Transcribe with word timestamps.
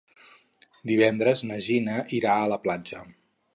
Divendres 0.91 1.45
na 1.51 1.59
Gina 1.67 1.99
irà 2.23 2.35
a 2.41 2.51
la 2.57 2.61
platja. 2.67 3.07